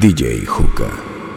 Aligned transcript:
DJ 0.00 0.46
Juca. 0.46 1.27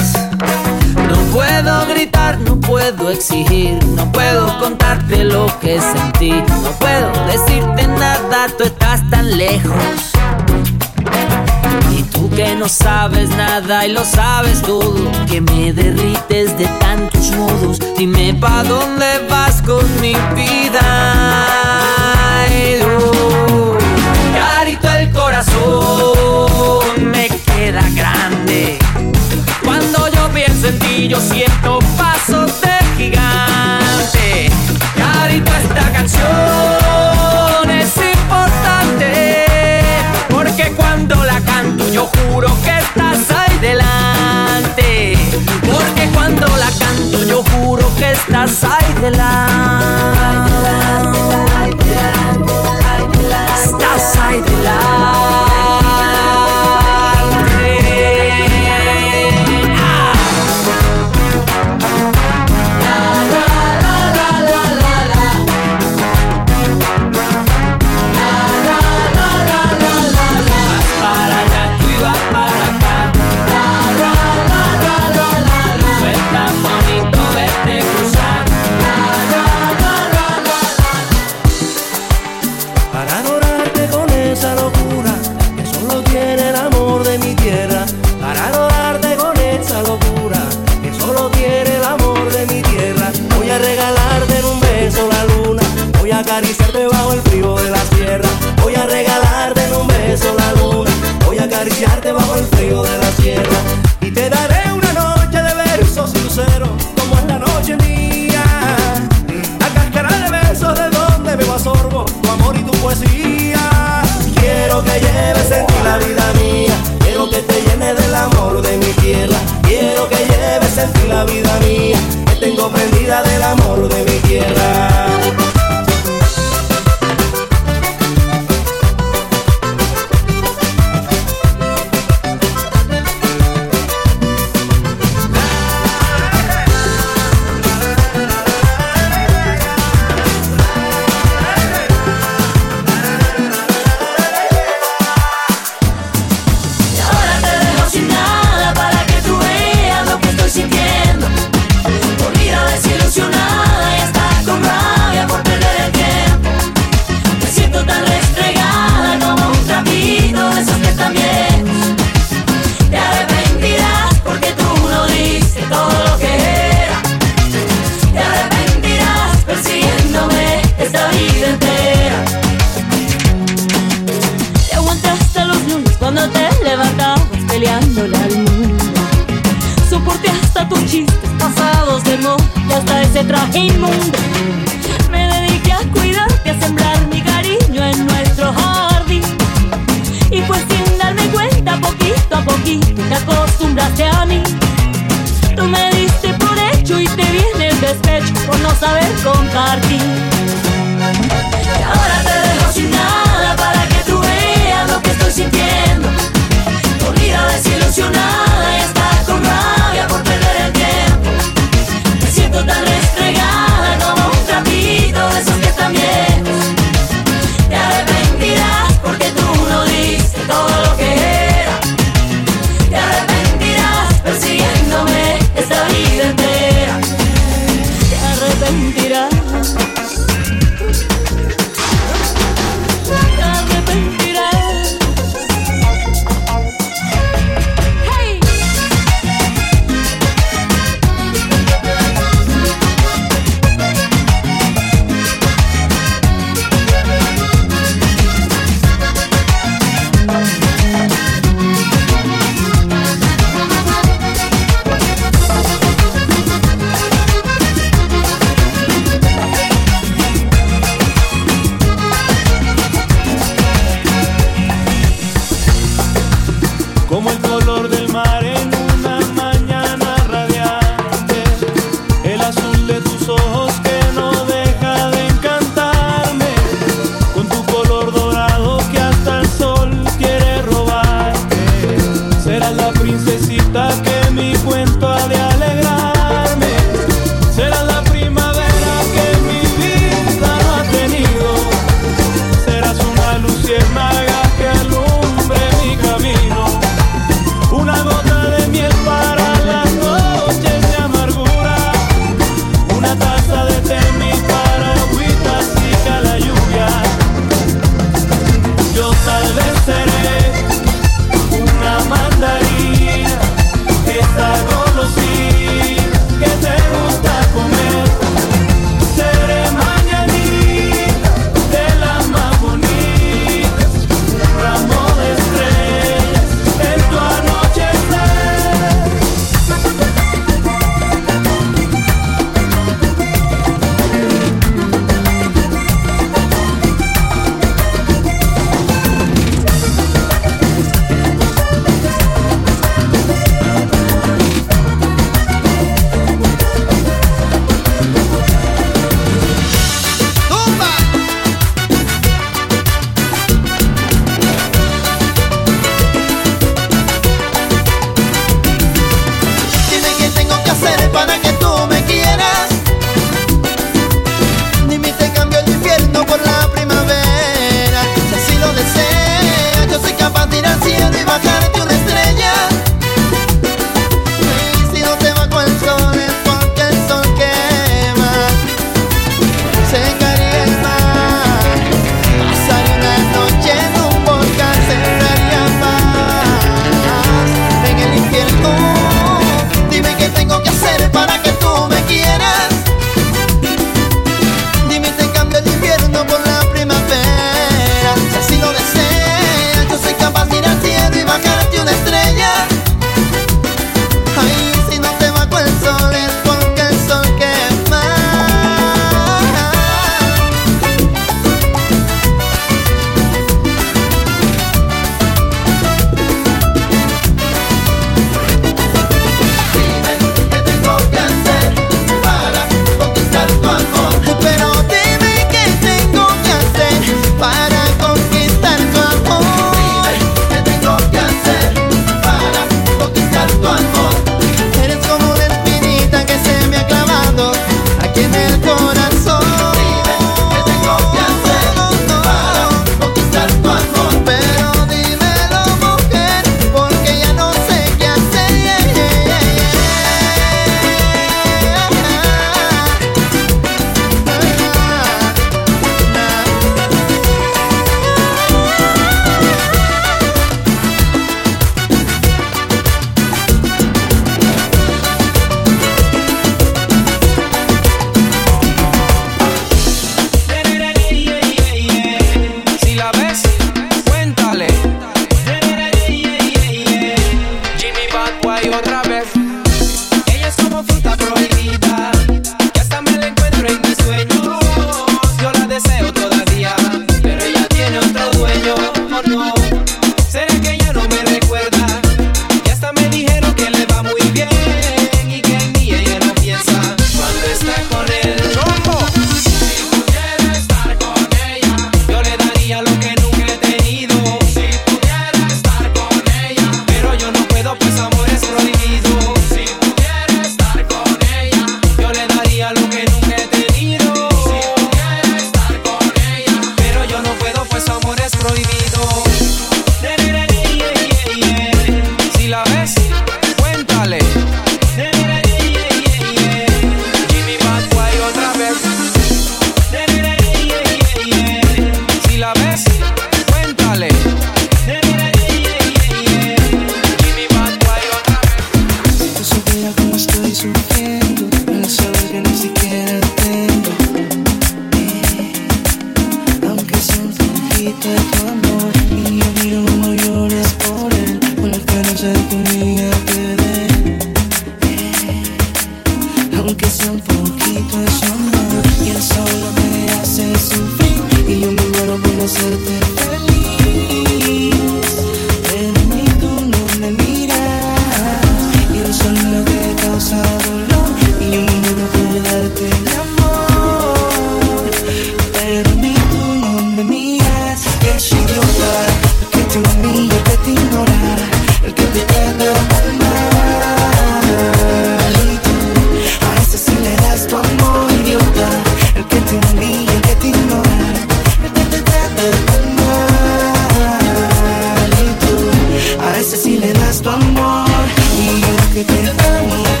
que 599.03 599.13
te 599.13 599.47
amo. 599.47 600.00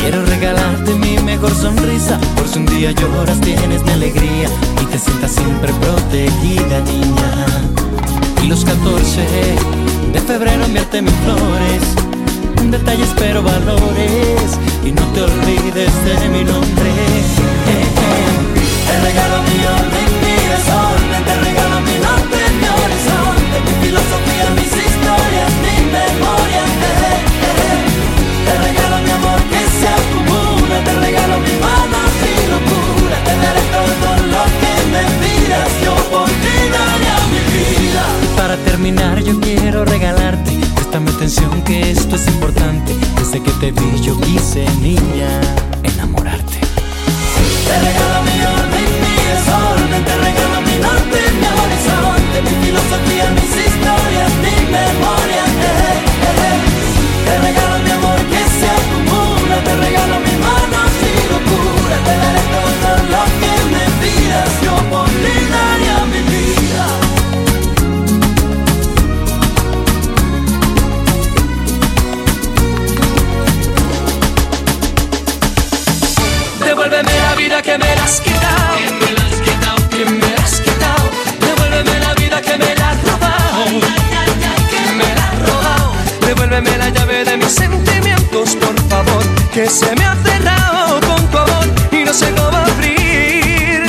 Quiero 0.00 0.24
regalarte 0.24 0.94
mi 0.94 1.18
mejor 1.18 1.54
sonrisa, 1.54 2.18
por 2.36 2.48
si 2.48 2.58
un 2.58 2.66
día 2.66 2.92
lloras 2.92 3.40
tienes 3.40 3.82
mi 3.84 3.90
alegría 3.92 4.48
y 4.82 4.86
te 4.86 4.98
sientas 4.98 5.32
siempre 5.32 5.72
protegida, 5.74 6.80
niña. 6.80 7.46
Y 8.42 8.46
los 8.46 8.64
14 8.64 9.20
de 10.12 10.20
febrero 10.20 10.64
enviarte 10.64 11.02
mis 11.02 11.14
flores, 11.24 11.82
un 12.62 12.70
detalle 12.70 13.02
espero 13.02 13.42
valores 13.42 14.58
y 14.84 14.92
no 14.92 15.02
te 15.12 15.22
olvides 15.22 15.92
de 16.04 16.28
mi 16.30 16.44
nombre. 16.44 16.90
Te 18.86 19.00
regalo 19.00 19.42
mi 19.42 19.58
orden, 19.66 20.08
mi 20.22 20.34
desorden, 20.52 21.24
te 21.24 21.34
regalo 21.44 21.80
mi 21.80 21.96
norte, 22.06 22.38
mi 22.60 22.68
horizonte, 22.80 23.56
mi 23.66 23.86
filosofía, 23.86 24.46
mis 24.56 24.72
historias, 24.72 25.52
mi 25.64 25.76
memoria. 25.92 26.37
terminar 38.64 39.22
yo 39.22 39.38
quiero 39.40 39.84
regalarte 39.84 40.52
Préstame 40.74 41.10
atención 41.10 41.62
que 41.62 41.90
esto 41.90 42.16
es 42.16 42.26
importante 42.28 42.92
Desde 43.18 43.42
que 43.42 43.50
te 43.52 43.72
vi 43.72 44.00
yo 44.00 44.18
quise, 44.20 44.64
niña, 44.80 45.28
enamorarte 45.82 46.58
Te 47.66 47.78
regalo 47.78 48.22
mi 48.28 48.38
orden, 48.56 48.88
mi 49.02 49.14
desorden 49.28 50.04
Te 50.04 50.16
regalo 50.16 50.60
mi 50.68 50.76
norte, 50.86 51.18
mi 51.40 51.48
horizonte 51.60 52.36
Mi 52.46 52.54
filosofía, 52.66 53.26
mis 53.36 53.52
historias, 53.66 54.30
mi 54.44 54.56
memoria. 54.78 55.44
Eh, 55.44 55.98
eh, 56.28 56.46
eh. 56.48 56.58
Te 57.26 57.34
regalo 57.46 57.74
mi 57.84 57.90
amor 57.90 58.20
que 58.32 58.42
se 58.58 58.68
acumula 58.78 59.56
Te 59.66 59.76
regalo 59.76 60.14
mis 60.20 60.38
manos 60.38 60.92
y 61.04 61.14
locura 61.32 61.96
Te 62.06 62.14
daré 62.22 62.44
todo 62.56 62.90
lo 63.12 63.22
que 63.40 63.52
me 63.74 63.84
pidas 64.00 64.52
yo 64.62 64.77
que 89.58 89.68
se 89.68 89.92
me 89.96 90.04
ha 90.04 90.14
cerrado 90.22 91.00
con 91.00 91.26
tu 91.32 91.36
amor 91.36 91.66
y 91.90 92.04
no 92.04 92.12
sé 92.12 92.30
cómo 92.30 92.56
abrir. 92.58 93.82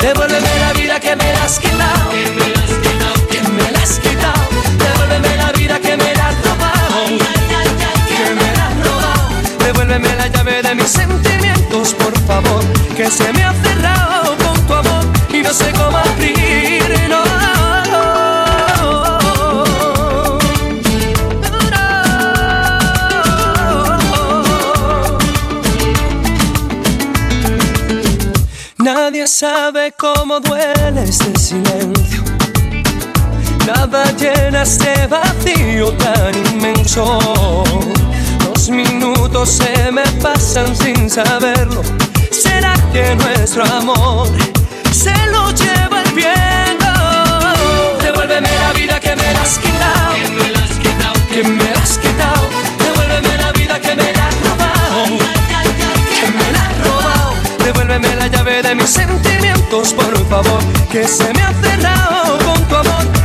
Devuélveme 0.00 0.58
la 0.60 0.72
vida 0.72 0.98
que 0.98 1.14
me 1.14 1.30
la 1.34 1.44
has 1.44 1.58
quitado, 1.58 2.08
que 2.10 2.30
me 2.38 2.48
la 2.54 2.60
has 2.64 2.72
quitado, 2.84 3.28
que 3.28 3.42
me 3.42 3.70
la 3.72 3.78
has 3.80 3.98
quitado. 3.98 4.42
Devuélveme 4.78 5.36
la 5.36 5.52
vida 5.52 5.78
que 5.78 5.94
me 5.94 6.14
la 6.14 6.28
has 6.28 6.36
robado, 6.46 6.96
ay, 7.06 7.18
ay, 7.60 7.70
ay, 7.90 8.00
que 8.08 8.34
me 8.40 8.56
la 8.56 8.66
has 8.66 8.76
robado. 8.86 9.28
Devuélveme 9.58 10.16
la 10.16 10.28
llave 10.28 10.62
de 10.62 10.74
mis 10.74 10.88
sentimientos, 10.88 11.92
por 11.92 12.18
favor, 12.20 12.64
que 12.96 13.10
se 13.10 13.30
me 13.34 13.44
ha 13.44 13.52
cerrado. 13.62 13.95
duele 30.40 31.04
este 31.04 31.38
silencio. 31.38 32.22
Nada 33.66 34.04
llena 34.12 34.62
este 34.62 35.06
vacío 35.06 35.92
tan 35.92 36.34
inmenso. 36.52 37.64
Los 38.44 38.68
minutos 38.68 39.48
se 39.50 39.90
me 39.92 40.02
pasan 40.22 40.74
sin 40.76 41.08
saberlo. 41.10 41.82
¿Será 42.30 42.74
que 42.92 43.14
nuestro 43.16 43.64
amor 43.64 44.28
se 44.92 45.14
lo 45.32 45.50
lleva 45.52 46.02
el 46.02 46.12
viento? 46.12 46.86
Devuélveme 48.02 48.50
la 48.64 48.72
vida 48.72 49.00
que 49.00 49.16
me 49.16 49.32
la 49.32 49.42
has 49.42 49.58
quitado. 49.58 50.14
Que 51.30 51.42
me 51.44 51.70
has 51.72 51.98
quitado. 51.98 52.48
Devuélveme 52.78 53.36
la 53.38 53.52
vida 53.52 53.80
que 53.80 53.94
me 53.96 54.10
has 54.10 54.34
quitado. 54.34 54.45
Devuélveme 57.96 58.16
la 58.16 58.28
llave 58.28 58.62
de 58.62 58.74
mis 58.74 58.90
sentimientos, 58.90 59.94
por 59.94 60.28
favor, 60.28 60.60
que 60.90 61.08
se 61.08 61.32
me 61.32 61.40
ha 61.40 61.52
cerrado 61.62 62.38
con 62.44 62.62
tu 62.68 62.76
amor. 62.76 63.15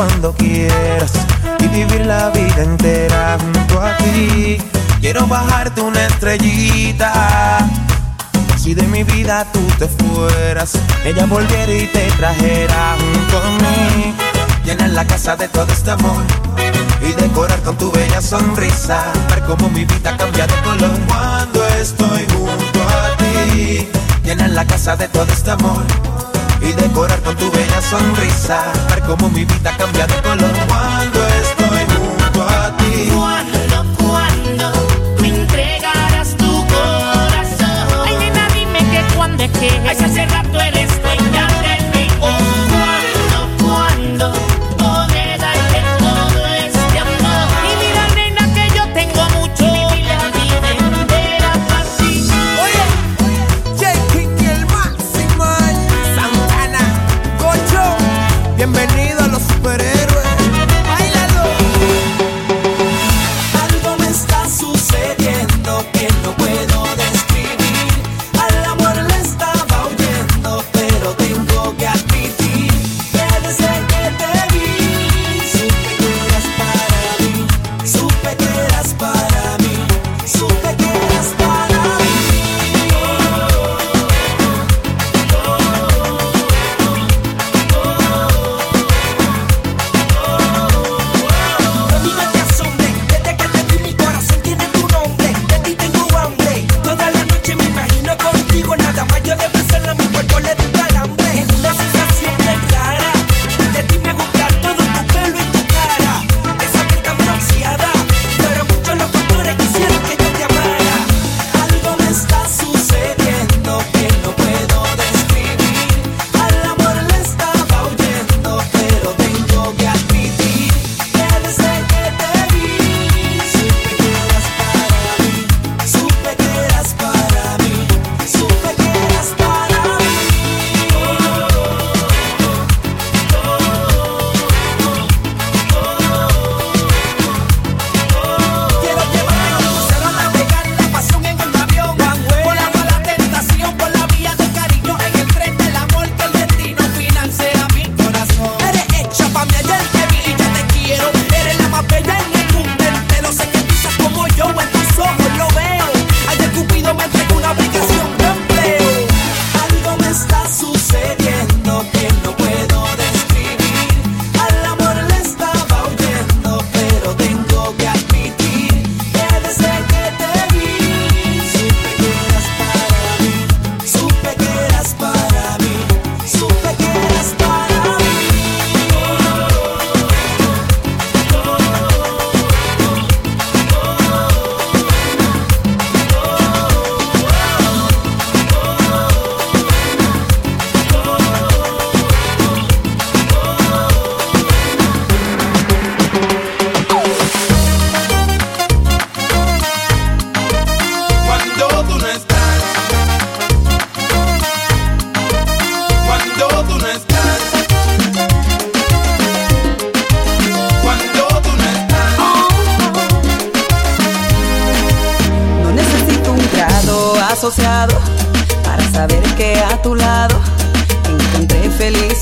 cuando 0.00 0.32
quieras 0.32 1.12
y 1.58 1.68
vivir 1.68 2.06
la 2.06 2.30
vida 2.30 2.62
entera 2.62 3.36
junto 3.38 3.82
a 3.82 3.94
ti. 3.98 4.56
Quiero 4.98 5.26
bajarte 5.26 5.82
una 5.82 6.06
estrellita. 6.06 7.58
Si 8.56 8.72
de 8.72 8.84
mi 8.84 9.04
vida 9.04 9.46
tú 9.52 9.60
te 9.78 9.86
fueras, 9.88 10.72
ella 11.04 11.26
volviera 11.26 11.70
y 11.70 11.86
te 11.88 12.10
trajera 12.12 12.96
junto 12.98 13.42
a 13.46 13.50
mí. 13.60 14.14
Llenar 14.64 14.88
la 14.88 15.06
casa 15.06 15.36
de 15.36 15.48
todo 15.48 15.70
este 15.70 15.90
amor 15.90 16.22
y 17.06 17.12
decorar 17.20 17.60
con 17.60 17.76
tu 17.76 17.92
bella 17.92 18.22
sonrisa. 18.22 19.02
Ver 19.28 19.42
cómo 19.44 19.68
mi 19.68 19.84
vida 19.84 20.16
cambia 20.16 20.46
de 20.46 20.54
color 20.62 20.98
cuando 21.08 21.66
estoy 21.78 22.24
junto 22.32 22.80
a 22.88 23.16
ti. 23.18 23.86
Llenar 24.24 24.48
la 24.48 24.64
casa 24.64 24.96
de 24.96 25.08
todo 25.08 25.30
este 25.30 25.50
amor 25.50 26.09
y 26.62 26.72
decorar 26.72 27.20
con 27.22 27.36
tu 27.36 27.50
bella 27.50 27.80
sonrisa. 27.82 28.72
Ver 28.90 29.00
cómo 29.02 29.28
mi 29.30 29.44
vida 29.44 29.74
cambia 29.76 30.06
de 30.06 30.14
color 30.22 30.52
cuando 30.68 31.26
estoy 31.26 31.96
junto 31.96 32.42
a 32.42 32.76
ti. 32.76 33.10
Cuando, 33.14 33.96
cuando 33.98 34.72
me 35.20 35.28
entregarás 35.28 36.36
tu 36.36 36.66
corazón. 36.66 38.06
Ay, 38.06 38.16
nena, 38.18 38.48
dime 38.54 38.78
que 38.90 39.14
cuando 39.16 39.42
es 39.44 39.50
que. 39.52 39.70
Ay, 39.88 39.96
hace 40.04 40.26
rato 40.26 40.60
eres 40.60 40.89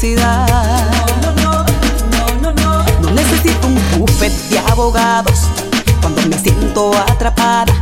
No, 0.00 1.66
no. 3.02 3.10
necesito 3.10 3.66
un 3.66 3.76
buffet 3.98 4.32
de 4.48 4.60
abogados 4.60 5.48
cuando 6.00 6.22
me 6.22 6.38
siento 6.38 6.96
atrapada. 6.96 7.74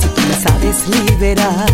Si 0.00 0.06
tú 0.06 0.20
me 0.28 0.34
sabes 0.40 0.86
liberar. 0.86 1.66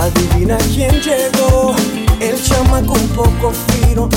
Adivina 0.00 0.56
quién 0.72 0.92
llegó, 1.02 1.74
el 2.20 2.42
chamaco 2.42 2.94
un 2.94 3.08
poco 3.08 3.52
fino. 3.68 4.08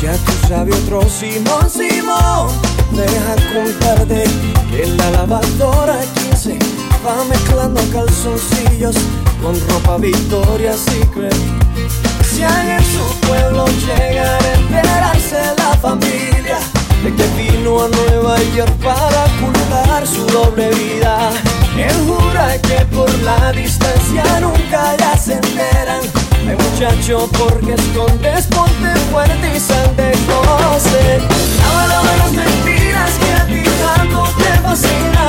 Ya 0.00 0.12
tú 0.12 0.32
sabes 0.46 0.76
otro 0.76 1.02
Simón, 1.08 1.68
Simón. 1.68 2.48
Deja 2.92 3.34
contarte 3.52 4.24
que 4.70 4.86
la 4.86 5.10
lavadora 5.10 5.98
15 6.30 6.58
va 7.04 7.24
mezclando 7.24 7.80
calzoncillos 7.92 8.94
con 9.42 9.58
ropa 9.68 9.96
Victoria 9.96 10.74
Secret. 10.74 11.34
Si 12.30 12.42
hay 12.42 12.70
en 12.70 12.84
su 12.84 13.20
pueblo 13.26 13.66
llegar 13.66 14.40
a 14.42 15.54
la 15.56 15.76
familia 15.78 16.41
de 17.02 17.12
que 17.14 17.26
vino 17.36 17.82
a 17.82 17.88
Nueva 17.88 18.38
York 18.54 18.72
para 18.82 19.24
ocultar 19.24 20.06
su 20.06 20.24
doble 20.26 20.70
vida. 20.70 21.30
Él 21.76 21.96
jura 22.06 22.60
que 22.62 22.84
por 22.94 23.10
la 23.22 23.50
distancia 23.52 24.22
nunca 24.40 24.96
ya 24.96 25.16
se 25.16 25.34
enteran. 25.34 26.00
Ay 26.46 26.56
muchacho, 26.56 27.28
porque 27.38 27.74
escondes, 27.74 28.46
ponte 28.46 28.94
fuerte 29.10 29.56
y 29.56 29.60
sal 29.60 29.96
de 29.96 30.12
closet. 30.26 31.22
Lava 31.88 32.16
las 32.18 32.32
mentiras 32.32 33.10
que 33.18 33.32
a 33.32 33.46
ti 33.46 33.62
tanto 33.84 34.22
te 34.38 34.60
fascina, 34.60 35.24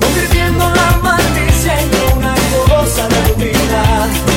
convirtiendo 0.00 0.70
la 0.70 0.98
malicia 1.02 1.80
en 1.80 2.16
una 2.16 2.34
cosa 2.68 3.08
de 3.08 3.44
vida. 3.44 4.31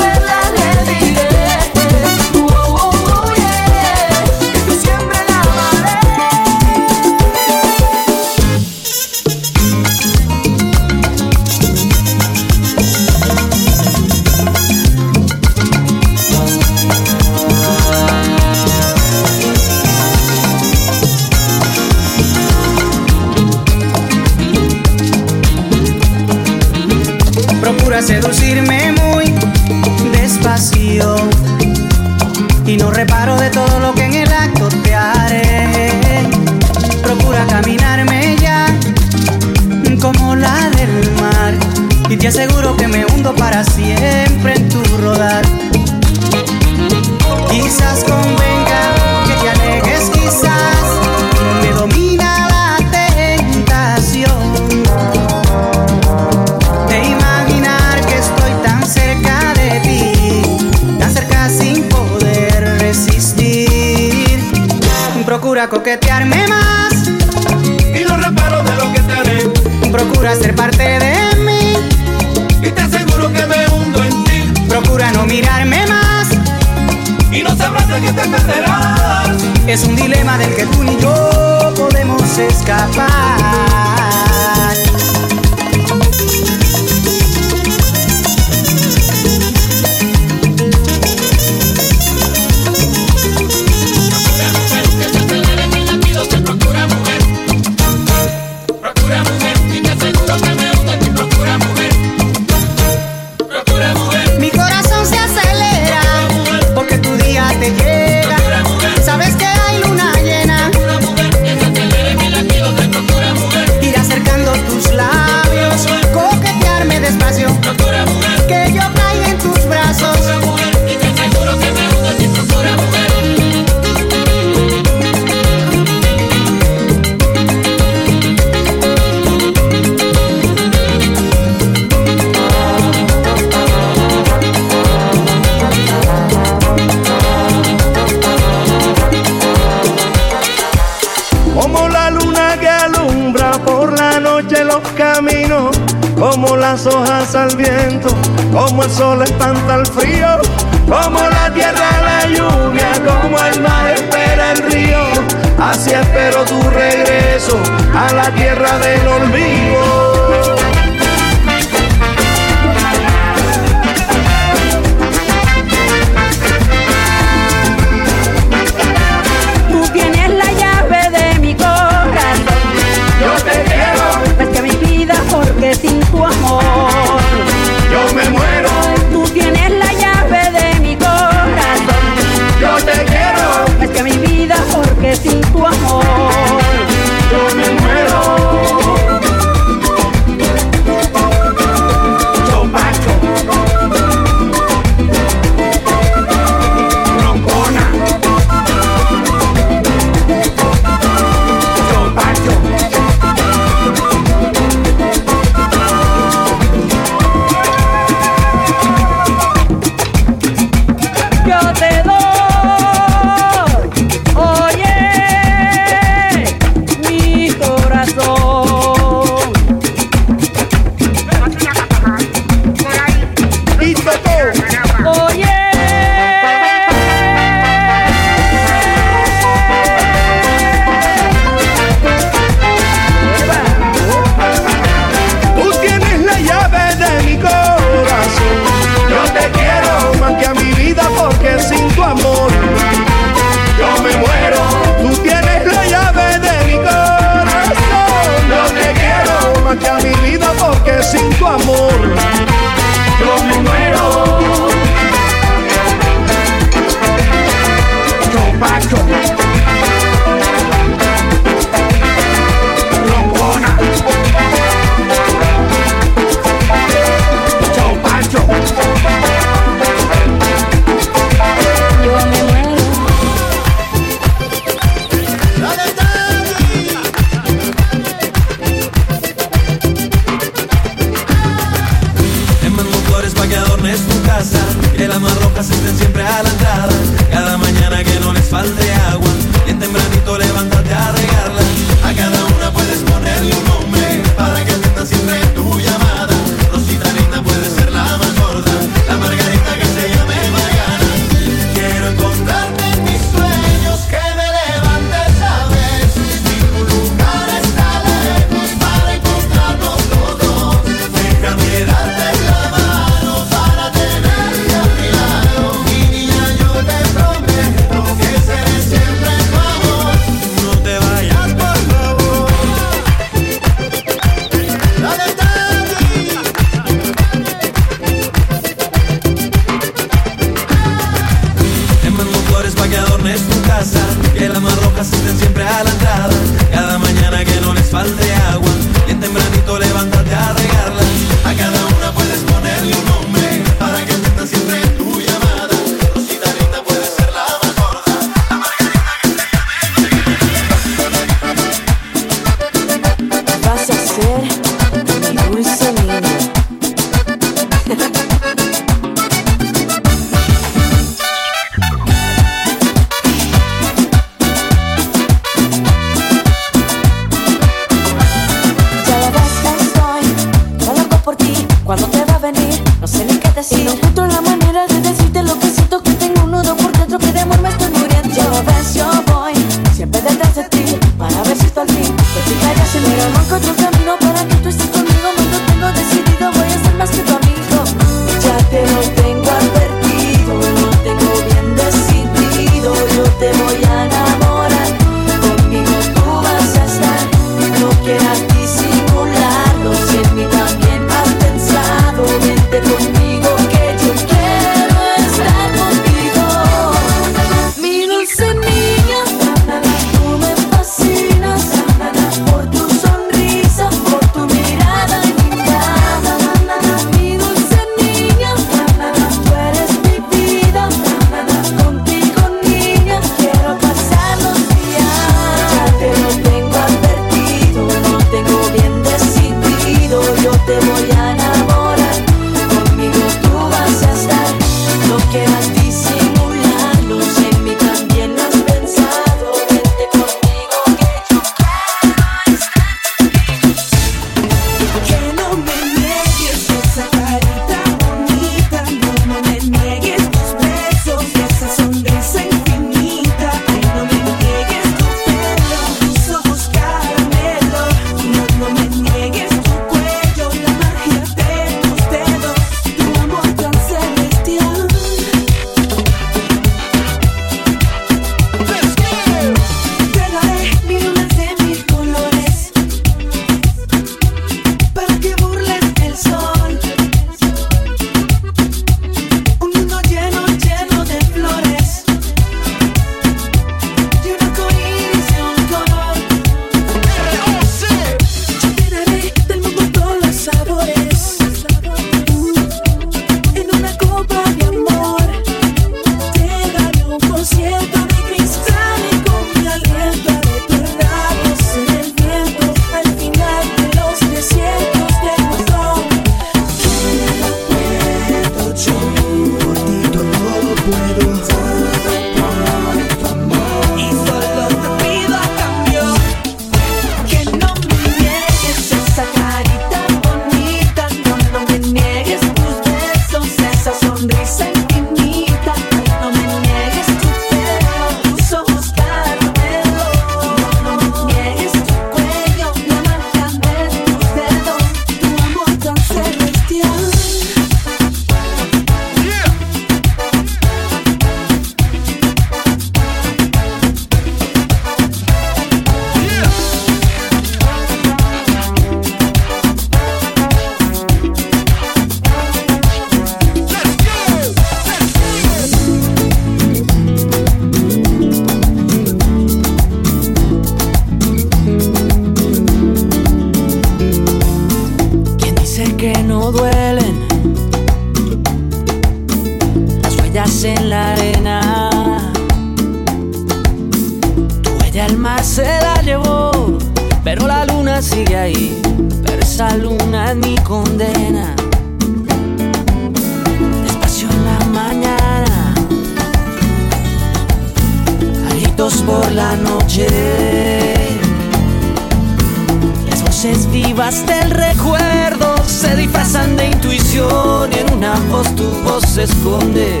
Se 599.12 599.24
esconde. 599.24 600.00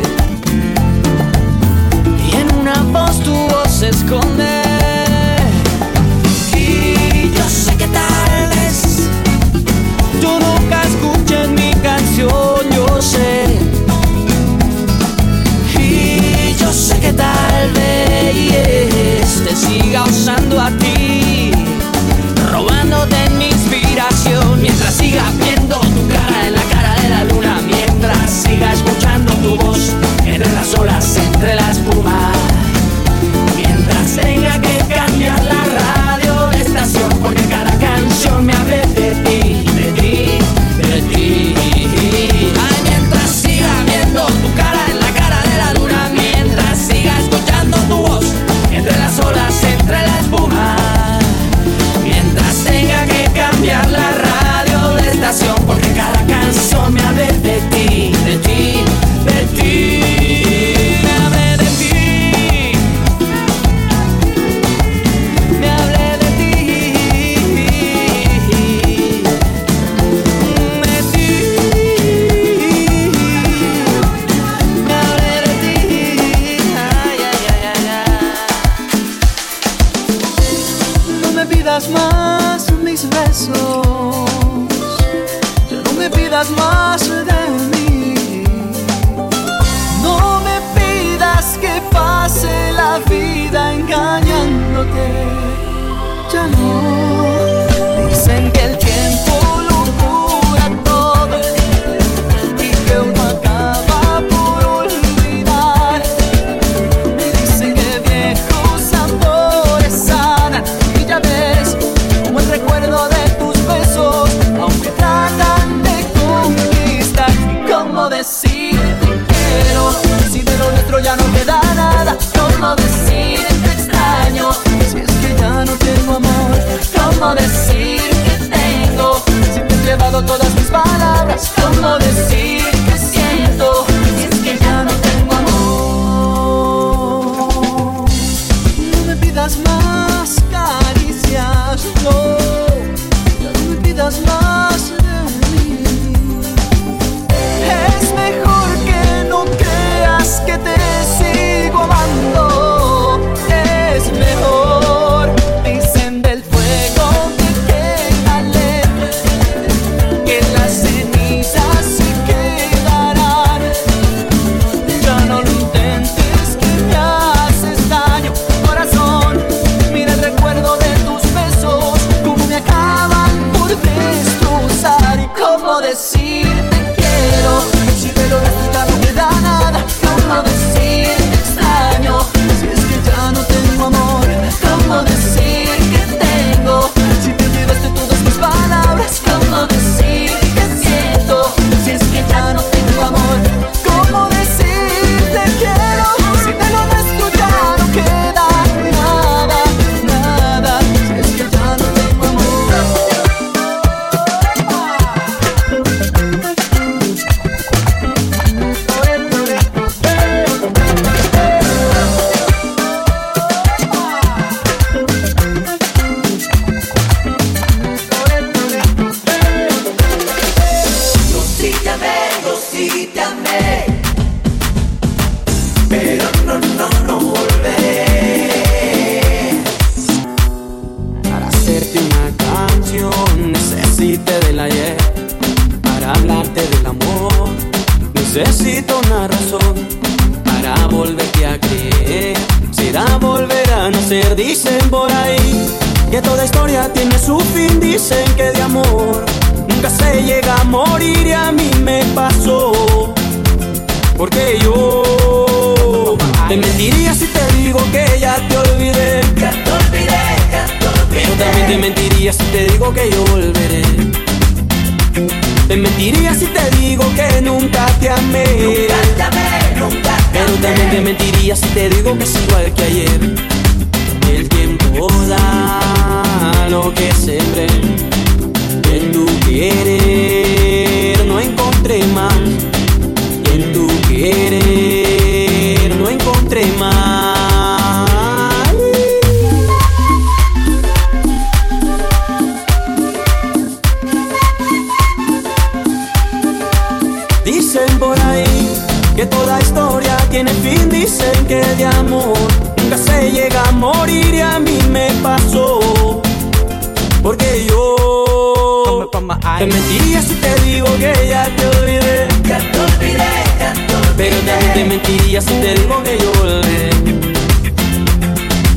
Y 2.26 2.34
en 2.34 2.54
una 2.60 2.82
voz 2.84 3.22
tu 3.22 3.30
voz 3.30 3.61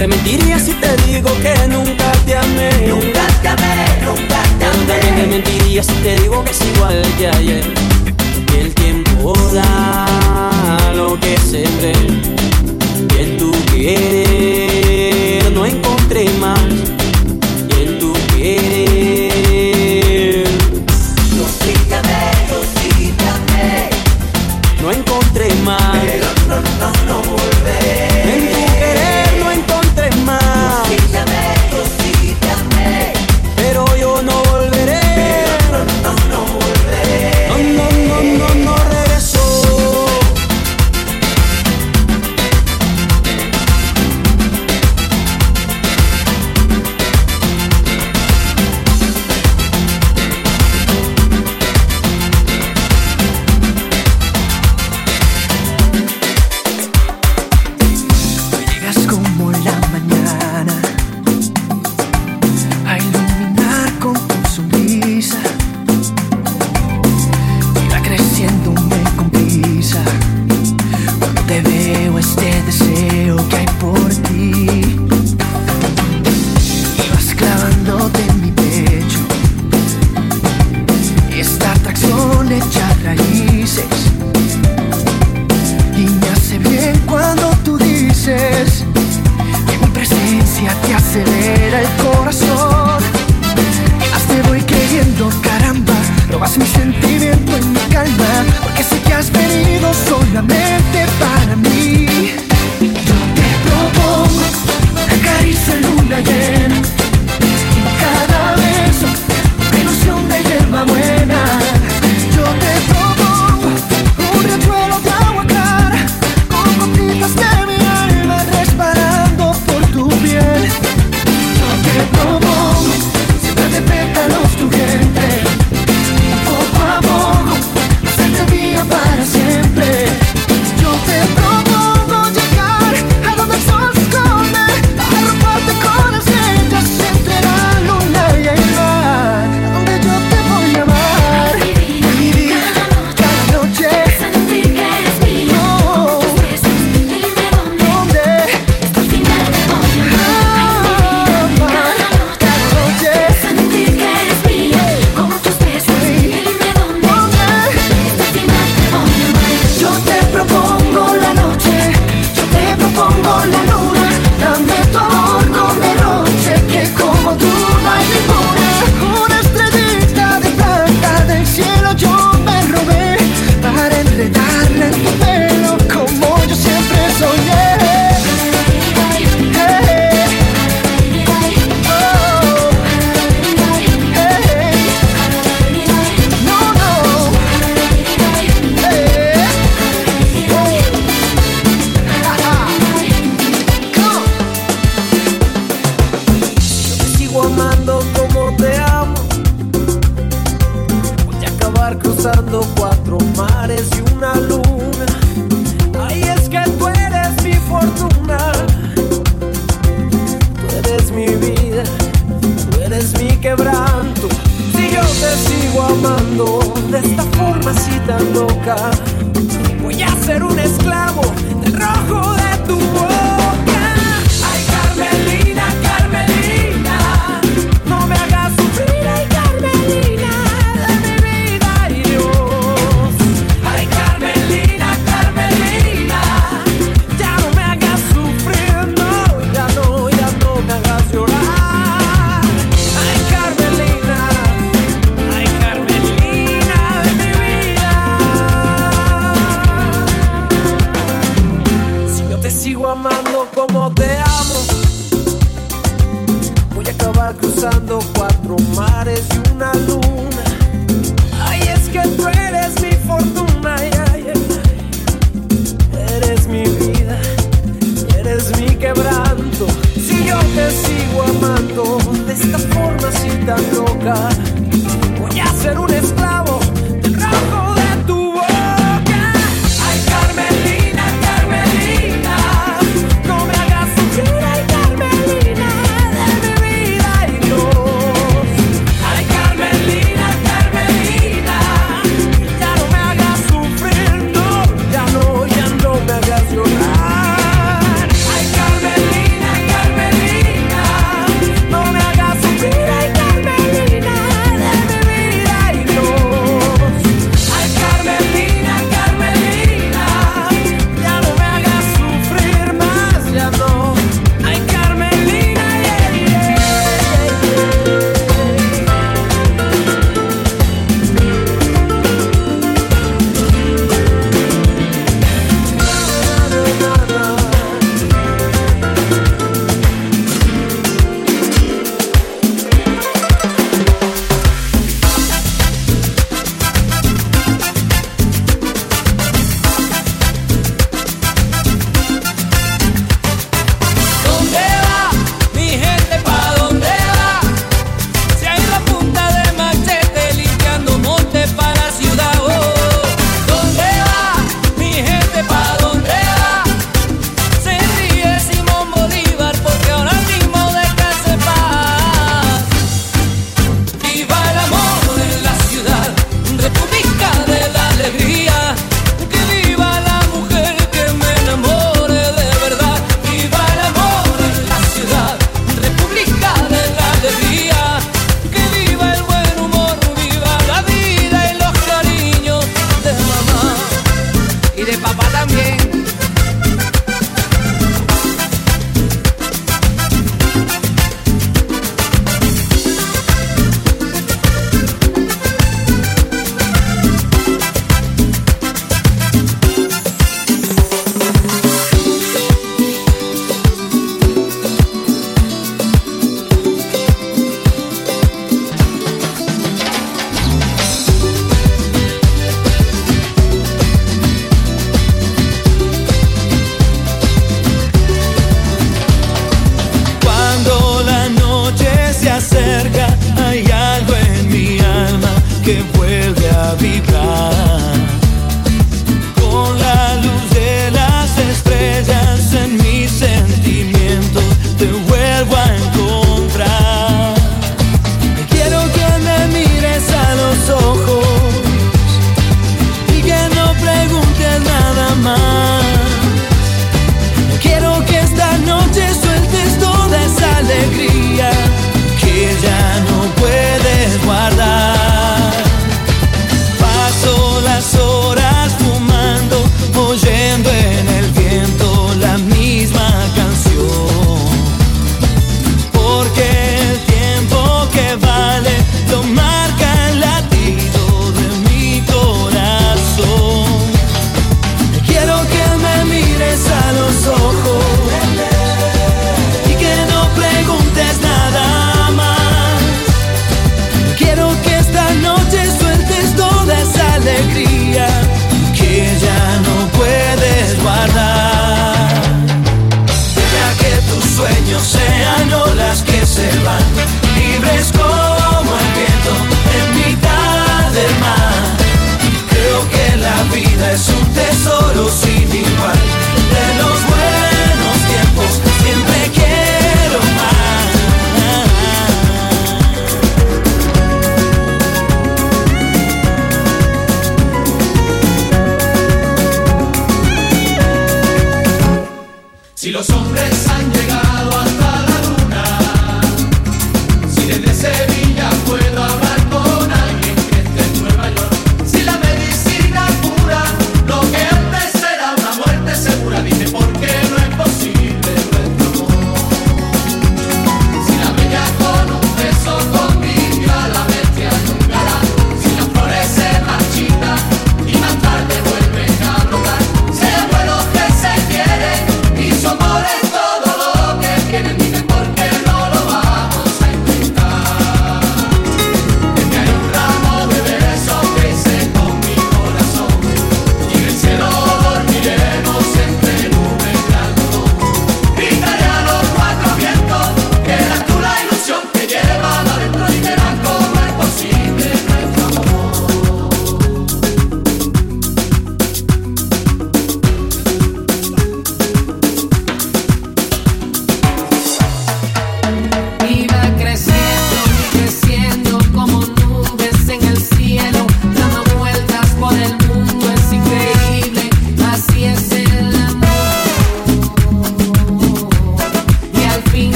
Te 0.00 0.06
mentiría 0.08 0.58
si 0.58 0.72
te 0.72 0.96
digo 1.04 1.28
que 1.42 1.68
nunca 1.68 2.10
te 2.24 2.34
amé. 2.34 2.70
Nunca 2.88 3.26
te 3.42 3.48
amé, 3.48 3.98
nunca 4.02 4.42
te 4.58 4.64
amé. 4.64 4.98
Te 5.14 5.26
mentiría 5.26 5.82
si 5.82 5.92
te 5.92 6.16
digo 6.20 6.42
que 6.42 6.52
es 6.52 6.60
igual 6.74 7.02
que 7.18 7.28
ayer. 7.28 7.62
Que 8.46 8.60
el 8.62 8.74
tiempo 8.74 9.34
da 9.52 10.94
lo 10.94 11.20
que 11.20 11.36
se 11.36 11.64
ve. 11.82 11.92
Que 13.08 13.36
tú 13.38 13.52
quieres 13.70 15.50
no 15.52 15.66
encontré 15.66 16.30
más 16.40 16.69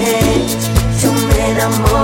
noche 0.00 0.70
yo 1.02 1.12
me. 1.12 1.99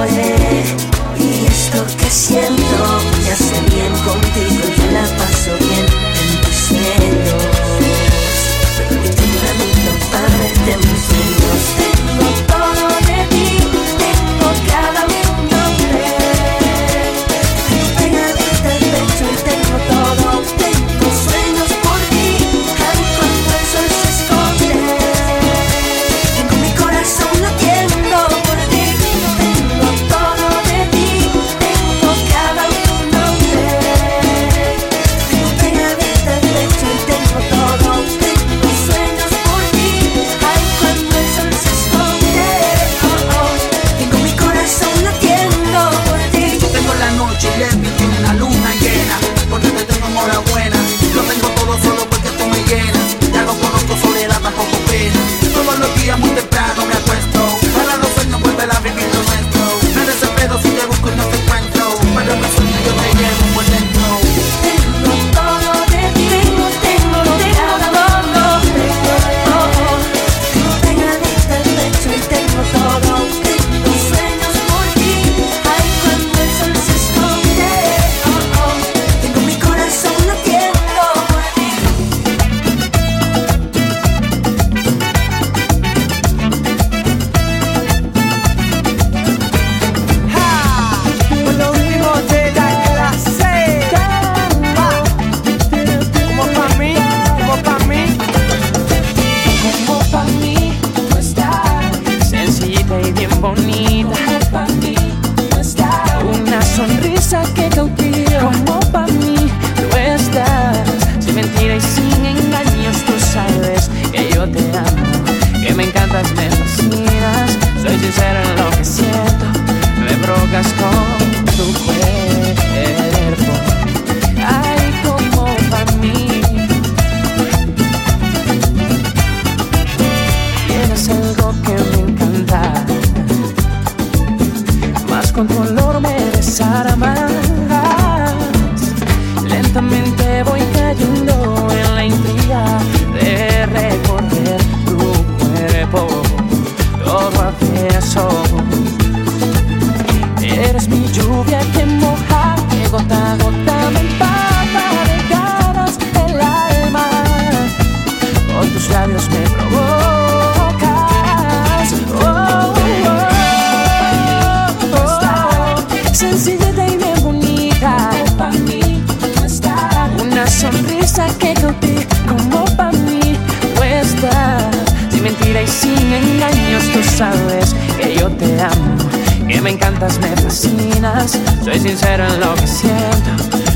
que 179.47 179.61
me 179.61 179.71
encantas, 179.71 180.19
me 180.19 180.29
fascinas, 180.37 181.39
soy 181.65 181.81
sincero 181.81 182.27
en 182.27 182.41
lo 182.41 182.55
que 182.57 182.67
siento, 182.67 183.31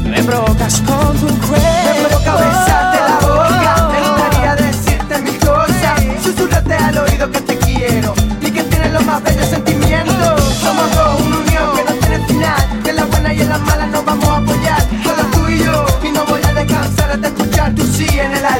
me 0.05 0.23
provocas 0.23 0.81
con 0.83 1.17
tu 1.19 1.27
cuerpo. 1.47 1.67
Me 1.85 2.09
provoca 2.09 2.35
besarte 2.37 2.99
la 2.99 3.19
boca, 3.21 3.89
me 3.93 4.01
gustaría 4.09 4.57
decirte 4.57 5.23
mil 5.23 5.39
cosas, 5.39 6.01
susurrarte 6.23 6.75
al 6.75 6.99
oído 6.99 7.31
que 7.31 7.41
te 7.41 7.59
quiero 7.59 8.15
y 8.41 8.51
que 8.51 8.63
tienes 8.65 8.93
los 8.93 9.05
más 9.07 9.23
bellos 9.23 9.47
sentimientos. 9.47 10.43
Somos 10.61 10.95
dos, 10.95 11.21
una 11.23 11.39
unión 11.39 11.77
que 11.77 11.85
no 11.85 11.93
tiene 12.01 12.27
final, 12.27 12.83
que 12.83 12.91
en 12.91 12.97
las 12.97 13.09
buenas 13.09 13.35
y 13.35 13.41
en 13.41 13.49
las 13.49 13.61
malas 13.61 13.89
nos 13.89 14.05
vamos 14.05 14.29
a 14.29 14.37
apoyar, 14.37 14.81
solo 15.03 15.23
tú 15.33 15.49
y 15.49 15.59
yo, 15.65 15.87
y 16.03 16.13
no 16.13 16.25
voy 16.27 16.41
a 16.43 16.53
descansar 16.53 17.13
hasta 17.13 17.29
escuchar 17.29 17.75
tu 17.75 17.87
sí 17.87 18.07
en 18.19 18.33
el 18.33 18.45
aire. 18.45 18.60